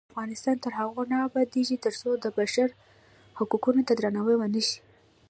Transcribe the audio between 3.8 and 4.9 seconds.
ته درناوی ونشي.